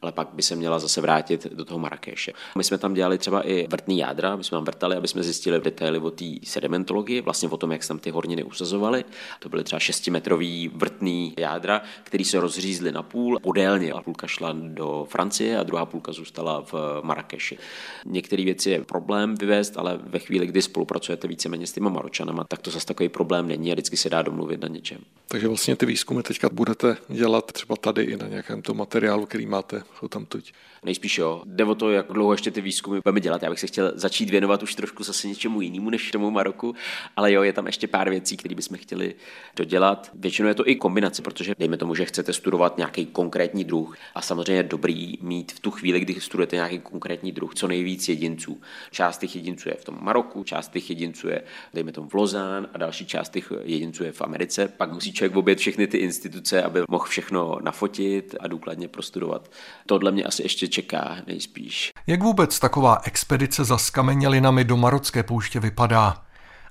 [0.05, 2.33] ale pak by se měla zase vrátit do toho Marrakeše.
[2.59, 5.61] My jsme tam dělali třeba i vrtný jádra, my jsme tam vrtali, aby jsme zjistili
[5.61, 9.05] detaily o té sedimentologii, vlastně o tom, jak se tam ty horniny usazovaly.
[9.39, 14.53] To byly třeba šestimetrový vrtný jádra, který se rozřízly na půl podélně a půlka šla
[14.53, 17.59] do Francie a druhá půlka zůstala v Marrakeši.
[18.05, 22.63] Některé věci je problém vyvést, ale ve chvíli, kdy spolupracujete víceméně s těma Maročanama, tak
[22.63, 24.99] to zase takový problém není a vždycky se dá domluvit na něčem.
[25.29, 29.47] Takže vlastně ty výzkumy teďka budete dělat třeba tady i na nějakém tom materiálu, který
[29.47, 30.53] máte tam tuď.
[30.85, 31.43] Nejspíš jo.
[31.47, 33.43] Jde o to, jak dlouho ještě ty výzkumy budeme dělat.
[33.43, 36.75] Já bych se chtěl začít věnovat už trošku zase něčemu jinému než tomu Maroku,
[37.17, 39.15] ale jo, je tam ještě pár věcí, které bychom chtěli
[39.57, 40.11] dodělat.
[40.15, 44.21] Většinou je to i kombinace, protože dejme tomu, že chcete studovat nějaký konkrétní druh a
[44.21, 48.61] samozřejmě je dobrý mít v tu chvíli, kdy studujete nějaký konkrétní druh, co nejvíc jedinců.
[48.91, 51.43] Část těch jedinců je v tom Maroku, část těch jedinců je
[51.75, 54.69] dejme tomu v Lozán a další část těch jedinců je v Americe.
[54.77, 59.51] Pak musí člověk obět všechny ty instituce, aby mohl všechno nafotit a důkladně prostudovat.
[59.87, 61.91] Tohle mě asi ještě čeká nejspíš.
[62.07, 66.25] Jak vůbec taková expedice za skamenělinami do Marocké pouště vypadá?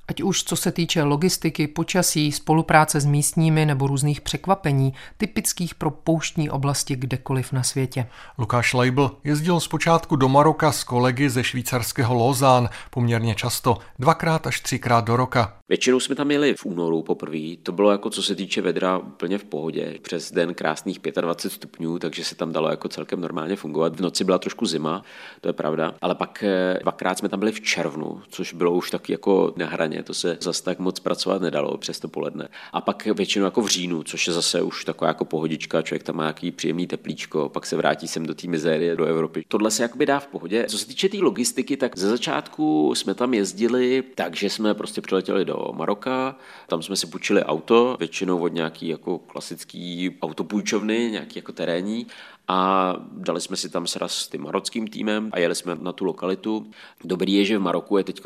[0.07, 5.91] Ať už co se týče logistiky, počasí, spolupráce s místními nebo různých překvapení, typických pro
[5.91, 8.07] pouštní oblasti kdekoliv na světě.
[8.37, 14.59] Lukáš Leibl jezdil zpočátku do Maroka s kolegy ze švýcarského Lozán poměrně často, dvakrát až
[14.59, 15.57] třikrát do roka.
[15.69, 17.57] Většinou jsme tam jeli v únoru poprvé.
[17.63, 19.97] To bylo jako co se týče vedra úplně v pohodě.
[20.01, 23.95] Přes den krásných 25 stupňů, takže se tam dalo jako celkem normálně fungovat.
[23.95, 25.03] V noci byla trošku zima,
[25.41, 25.95] to je pravda.
[26.01, 29.65] Ale pak eh, dvakrát jsme tam byli v červnu, což bylo už taky jako na
[29.65, 30.03] hraně.
[30.03, 32.47] To se zase tak moc pracovat nedalo přes to poledne.
[32.73, 36.15] A pak většinou jako v říjnu, což je zase už taková jako pohodička, člověk tam
[36.15, 39.45] má nějaký příjemný teplíčko, pak se vrátí sem do té mizérie do Evropy.
[39.47, 40.65] Tohle se jakoby dá v pohodě.
[40.69, 45.01] Co se týče té tý logistiky, tak ze začátku jsme tam jezdili, takže jsme prostě
[45.01, 46.35] přiletěli do Maroka.
[46.67, 52.07] Tam jsme si půjčili auto, většinou od nějaký jako klasický autopůjčovny, nějaký jako terénní
[52.47, 56.05] a dali jsme si tam sraz s tím marockým týmem a jeli jsme na tu
[56.05, 56.67] lokalitu.
[57.03, 58.21] Dobrý je, že v Maroku je teď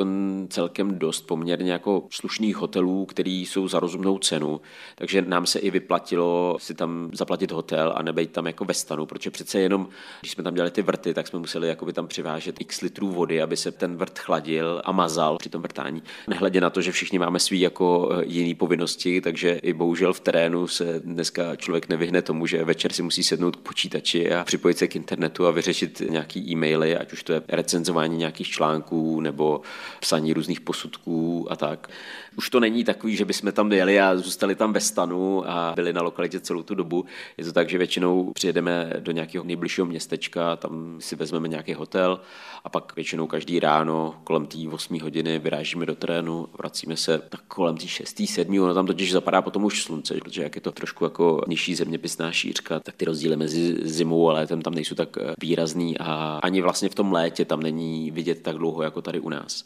[0.50, 4.62] celkem dost poměrně jako slušných hotelů, které jsou za rozumnou cenu,
[4.96, 9.06] takže nám se i vyplatilo si tam zaplatit hotel a nebejt tam jako ve stanu,
[9.06, 9.88] protože přece jenom,
[10.22, 13.42] když jsme tam dělali ty vrty, tak jsme museli jakoby tam přivážet x litrů vody,
[13.42, 16.04] aby se ten vrt chladil a mazal při tom vrtání.
[16.28, 20.20] Nehledě na to, že všichni máme svý jako eh, jiný povinnosti, takže i bohužel v
[20.20, 24.44] terénu se dneska člověk nevyhne tomu, že večer si musí sednout k počítači počítači a
[24.44, 29.22] připojit se k internetu a vyřešit nějaký e-maily, ať už to je recenzování nějakých článků
[29.22, 29.62] nebo
[30.00, 31.90] psaní různých posudků a tak.
[32.38, 35.94] Už to není takový, že bychom tam jeli a zůstali tam ve stanu a byli
[35.94, 37.06] na lokalitě celou tu dobu.
[37.38, 42.20] Je to tak, že většinou přijedeme do nějakého nejbližšího městečka, tam si vezmeme nějaký hotel
[42.64, 47.42] a pak většinou každý ráno kolem té 8 hodiny vyrážíme do terénu, vracíme se tak
[47.48, 48.22] kolem té 6.
[48.26, 48.60] 7.
[48.60, 52.32] Ono tam totiž zapadá potom už slunce, protože jak je to trošku jako nižší zeměpisná
[52.32, 56.90] šířka, tak ty rozdíly mezi zimou a létem tam nejsou tak výrazný a ani vlastně
[56.90, 59.64] v tom létě tam není vidět tak dlouho jako tady u nás.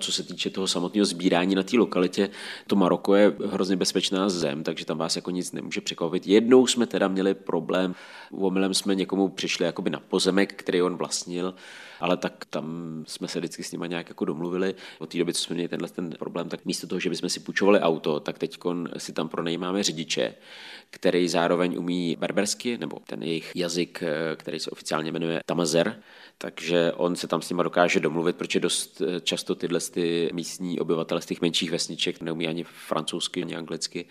[0.00, 2.30] Co se týče toho samotného sbírání na té lokalitě,
[2.66, 6.26] to Maroko je hrozně bezpečná zem, takže tam vás jako nic nemůže překvapit.
[6.26, 7.94] Jednou jsme teda měli problém,
[8.30, 11.54] omylem jsme někomu přišli jakoby na pozemek, který on vlastnil,
[12.00, 12.64] ale tak tam
[13.06, 14.74] jsme se vždycky s nimi nějak jako domluvili.
[14.98, 17.40] Od té doby, co jsme měli tenhle ten problém, tak místo toho, že bychom si
[17.40, 18.58] půjčovali auto, tak teď
[18.98, 20.34] si tam pronajímáme řidiče,
[20.90, 24.02] který zároveň umí berbersky, nebo ten jejich jazyk,
[24.36, 26.00] který se oficiálně jmenuje Tamazer,
[26.38, 31.20] takže on se tam s nima dokáže domluvit, protože dost často tyhle ty místní obyvatele
[31.20, 34.06] z těch menších vesniček neumí ani francouzsky, ani anglicky,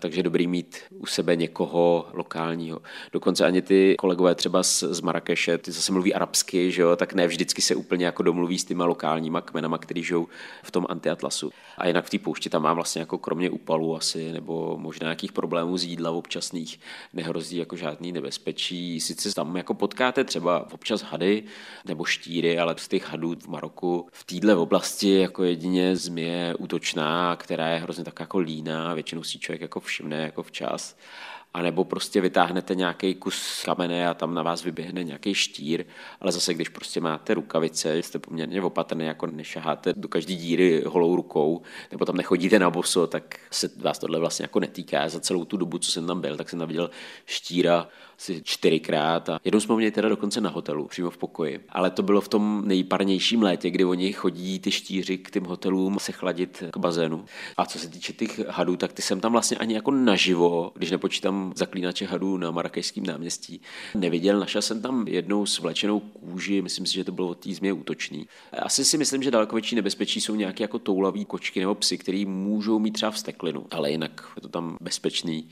[0.00, 2.80] takže dobrý mít u sebe někoho lokálního.
[3.12, 7.14] Dokonce ani ty kolegové třeba z, z Marrakeše, ty zase mluví arabsky, že jo, tak
[7.14, 10.28] ne vždycky se úplně jako domluví s těma lokálníma kmenama, který žijou
[10.62, 11.50] v tom antiatlasu.
[11.78, 15.32] A jinak v té poušti tam má vlastně jako kromě úpalů asi, nebo možná nějakých
[15.32, 16.80] problémů z jídla občasných,
[17.12, 19.00] nehrozí jako žádný nebezpečí.
[19.00, 21.42] Sice tam jako potkáte třeba občas hady
[21.84, 27.36] nebo štíry, ale z těch hadů v Maroku v téhle oblasti jako jedině zmije útočná,
[27.36, 30.96] která je hrozně tak jako líná, většinou si člověk jako všimne jako včas
[31.56, 35.84] anebo prostě vytáhnete nějaký kus kamene a tam na vás vyběhne nějaký štír,
[36.20, 41.16] ale zase když prostě máte rukavice, jste poměrně opatrný, jako nešaháte do každé díry holou
[41.16, 45.08] rukou, nebo tam nechodíte na boso, tak se vás tohle vlastně jako netýká.
[45.08, 46.90] Za celou tu dobu, co jsem tam byl, tak jsem tam viděl
[47.26, 47.88] štíra
[48.18, 51.60] asi čtyřikrát a jednou jsme měli teda dokonce na hotelu, přímo v pokoji.
[51.68, 55.98] Ale to bylo v tom nejparnějším létě, kdy oni chodí ty štíři k těm hotelům
[55.98, 57.24] se chladit k bazénu.
[57.56, 60.90] A co se týče těch hadů, tak ty jsem tam vlastně ani jako naživo, když
[60.90, 63.60] nepočítám zaklínače hadů na Marrakešském náměstí,
[63.94, 64.40] neviděl.
[64.40, 68.26] Našel jsem tam jednou svlečenou kůži, myslím si, že to bylo od té útočný.
[68.52, 72.24] Asi si myslím, že daleko větší nebezpečí jsou nějaké jako toulaví kočky nebo psy, který
[72.24, 75.48] můžou mít třeba vsteklinu, ale jinak je to tam bezpečný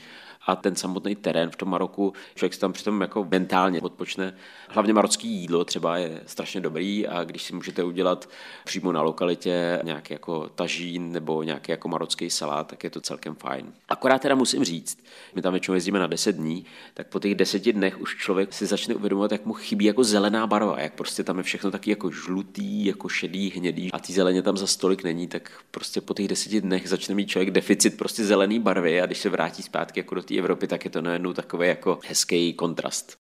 [0.47, 4.35] a ten samotný terén v tom Maroku, člověk se tam přitom jako mentálně odpočne.
[4.69, 8.29] Hlavně marocký jídlo třeba je strašně dobrý a když si můžete udělat
[8.65, 13.35] přímo na lokalitě nějaký jako tažín nebo nějaký jako marocký salát, tak je to celkem
[13.35, 13.73] fajn.
[13.89, 14.99] Akorát teda musím říct,
[15.35, 16.65] my tam většinou jezdíme na 10 dní,
[16.95, 20.47] tak po těch deseti dnech už člověk si začne uvědomovat, jak mu chybí jako zelená
[20.47, 24.43] barva, jak prostě tam je všechno taky jako žlutý, jako šedý, hnědý a ty zeleně
[24.43, 28.25] tam za stolik není, tak prostě po těch deseti dnech začne mít člověk deficit prostě
[28.25, 31.33] zelený barvy a když se vrátí zpátky jako do té Evropy, tak je to najednou
[31.33, 33.17] takový jako hezký kontrast.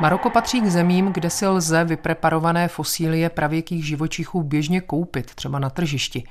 [0.00, 5.70] Maroko patří k zemím, kde si lze vypreparované fosílie pravěkých živočichů běžně koupit, třeba na
[5.70, 6.24] tržišti.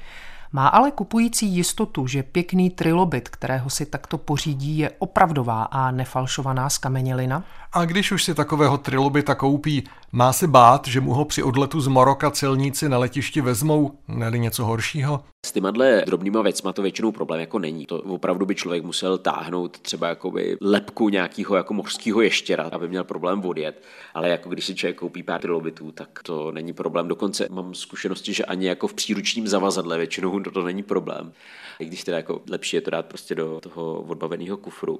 [0.55, 6.69] Má ale kupující jistotu, že pěkný trilobit, kterého si takto pořídí, je opravdová a nefalšovaná
[6.69, 7.43] skamenělina?
[7.75, 11.81] A když už si takového trilobita koupí, má se bát, že mu ho při odletu
[11.81, 15.23] z Maroka celníci na letišti vezmou, neli něco horšího?
[15.45, 15.71] S těma
[16.05, 17.85] drobnýma věcma to většinou problém jako není.
[17.85, 23.03] To opravdu by člověk musel táhnout třeba jakoby lepku nějakého jako mořského ještěra, aby měl
[23.03, 23.83] problém odjet.
[24.13, 27.07] Ale jako když si člověk koupí pár trilobitů, tak to není problém.
[27.07, 31.33] Dokonce mám zkušenosti, že ani jako v příručním zavazadle většinou to, to není problém.
[31.79, 34.99] I když teda jako lepší je to dát prostě do toho odbaveného kufru.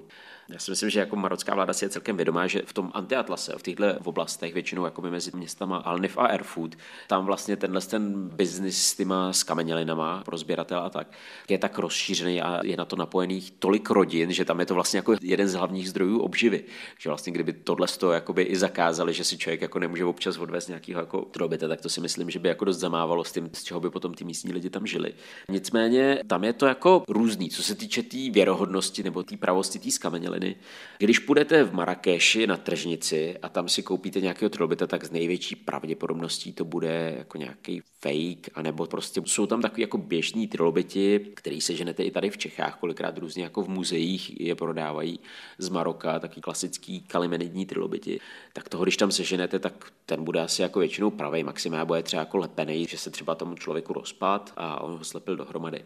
[0.49, 3.53] Já si myslím, že jako marocká vláda si je celkem vědomá, že v tom antiatlase,
[3.57, 6.77] v těchto oblastech, většinou jako mezi městama Alnif a Erfurt,
[7.07, 11.07] tam vlastně tenhle ten biznis s těma skamenělinama pro sběratel a tak,
[11.49, 14.97] je tak rozšířený a je na to napojených tolik rodin, že tam je to vlastně
[14.97, 16.63] jako jeden z hlavních zdrojů obživy.
[16.99, 20.67] Že vlastně kdyby tohle to jakoby i zakázali, že si člověk jako nemůže občas odvést
[20.67, 23.63] nějakého jako trobita, tak to si myslím, že by jako dost zamávalo s tím, z
[23.63, 25.13] čeho by potom ty místní lidi tam žili.
[25.49, 29.79] Nicméně tam je to jako různý, co se týče té tý věrohodnosti nebo té pravosti
[29.79, 30.32] té skameněliny.
[30.97, 35.55] Když půjdete v Marrakeši na tržnici a tam si koupíte nějakého trobita, tak z největší
[35.55, 41.61] pravděpodobností to bude jako nějaký fake, anebo prostě jsou tam takový jako běžní trilobiti, který
[41.61, 45.19] se ženete i tady v Čechách, kolikrát různě jako v muzeích je prodávají
[45.57, 48.19] z Maroka, taky klasický kalimenidní trilobiti.
[48.53, 52.19] Tak toho, když tam seženete, tak ten bude asi jako většinou pravý, maximálně bude třeba
[52.19, 55.85] jako lepený, že se třeba tomu člověku rozpad a on ho slepil dohromady.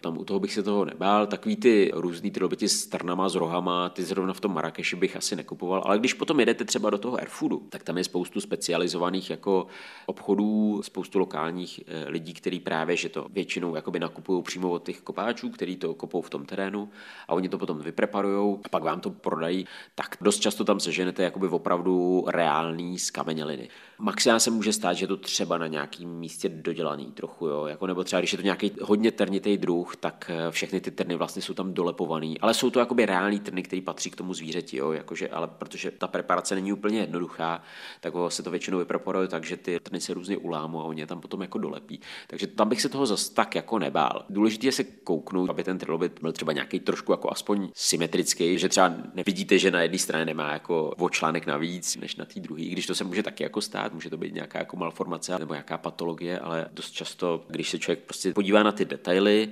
[0.00, 1.26] Tam u toho bych se toho nebál.
[1.26, 5.36] Takový ty různý trilobiti s trnama, s rohama, ty zrovna v tom Marrakeši bych asi
[5.36, 5.82] nekupoval.
[5.84, 9.66] Ale když potom jedete třeba do toho Airfoodu, tak tam je spoustu specializovaných jako
[10.06, 15.00] obchodů, spoustu lokálních eh, lidí, kteří právě, že to většinou jakoby nakupují přímo od těch
[15.00, 16.88] kopáčů, který to kopou v tom terénu
[17.28, 21.22] a oni to potom vypreparují a pak vám to prodají, tak dost často tam seženete
[21.22, 23.68] jakoby opravdu reální skameněliny.
[24.00, 27.66] Maximálně se může stát, že to třeba na nějakém místě dodělaný trochu, jo?
[27.66, 31.16] Jako, nebo třeba když je to nějaký hodně trnitý druh, tak eh, všechny ty trny
[31.16, 34.76] vlastně jsou tam dolepovaný, ale jsou to jakoby reální trny, které patří k tomu zvířeti,
[34.76, 34.92] jo?
[34.92, 37.62] Jakože, ale protože ta preparace není úplně jednoduchá,
[38.00, 41.06] tak se to většinou vypreparuje tak, že ty trny se různě ulámou a oni je
[41.06, 42.00] tam potom jako dolepí.
[42.26, 44.24] Takže tam bych se toho zas tak jako nebál.
[44.30, 48.68] Důležité je se kouknout, aby ten trilobit byl třeba nějaký trošku jako aspoň symetrický, že
[48.68, 52.62] třeba nevidíte, že na jedné straně nemá jako o článek navíc než na té druhé,
[52.62, 55.78] když to se může taky jako stát, může to být nějaká jako malformace nebo nějaká
[55.78, 59.48] patologie, ale dost často, když se člověk prostě podívá na ty detaily,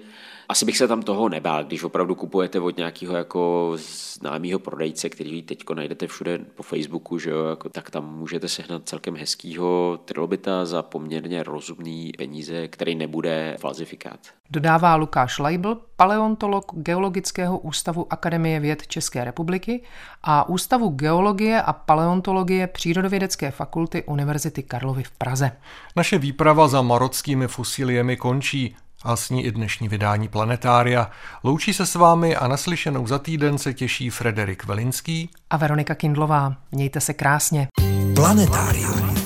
[0.49, 3.72] Asi bych se tam toho nebál, když opravdu kupujete od nějakého jako
[4.16, 8.82] známého prodejce, který teď najdete všude po Facebooku, že jo, jako, tak tam můžete sehnat
[8.88, 14.20] celkem hezkýho trilobita za poměrně rozumný peníze, který nebude falzifikát.
[14.51, 19.82] Dodává Lukáš Leibl, paleontolog Geologického ústavu Akademie věd České republiky
[20.22, 25.51] a Ústavu geologie a paleontologie Přírodovědecké fakulty Univerzity Karlovy v Praze.
[25.97, 31.11] Naše výprava za marockými fosíliemi končí a s ní i dnešní vydání Planetária.
[31.44, 36.57] Loučí se s vámi a naslyšenou za týden se těší Frederik Velinský a Veronika Kindlová.
[36.72, 37.68] Mějte se krásně.
[38.14, 39.26] Planetárium.